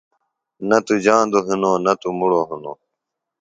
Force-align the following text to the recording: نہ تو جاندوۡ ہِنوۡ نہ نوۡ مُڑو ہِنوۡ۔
نہ 0.67 0.77
تو 0.85 0.93
جاندوۡ 1.03 1.45
ہِنوۡ 1.47 1.77
نہ 1.85 1.91
نوۡ 2.01 2.13
مُڑو 2.19 2.41
ہِنوۡ۔ 2.49 2.77